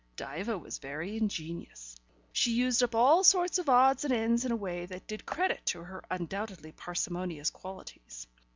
Diva 0.15 0.57
was 0.57 0.79
very 0.79 1.15
ingenious: 1.15 1.95
she 2.33 2.49
used 2.53 2.81
up 2.81 2.95
all 2.95 3.23
sorts 3.23 3.59
of 3.59 3.69
odds 3.69 4.03
and 4.03 4.11
ends 4.11 4.43
in 4.43 4.51
a 4.51 4.55
way 4.55 4.87
that 4.87 5.05
did 5.05 5.27
credit 5.27 5.63
to 5.67 5.81
her 5.83 6.03
undoubtedly 6.09 6.71
parsimonious 6.71 7.51
qualities. 7.51 8.25